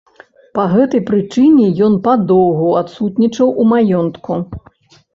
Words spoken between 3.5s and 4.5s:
у маёнтку.